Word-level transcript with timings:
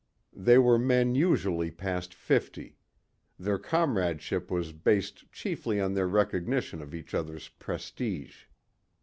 They 0.33 0.57
were 0.57 0.79
men 0.79 1.13
usually 1.13 1.69
past 1.69 2.15
fifty. 2.15 2.79
Their 3.37 3.59
comradeship 3.59 4.49
was 4.49 4.73
based 4.73 5.31
chiefly 5.31 5.79
on 5.79 5.93
their 5.93 6.07
recognition 6.07 6.81
of 6.81 6.95
each 6.95 7.13
other's 7.13 7.49
prestige. 7.49 8.45